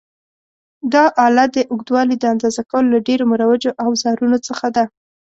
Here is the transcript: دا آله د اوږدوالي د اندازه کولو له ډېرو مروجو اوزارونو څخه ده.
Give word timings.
دا 0.93 1.03
آله 1.25 1.45
د 1.55 1.57
اوږدوالي 1.71 2.15
د 2.19 2.23
اندازه 2.33 2.61
کولو 2.69 2.87
له 2.93 2.99
ډېرو 3.07 3.23
مروجو 3.31 3.71
اوزارونو 3.85 4.37
څخه 4.47 4.65
ده. 4.75 4.83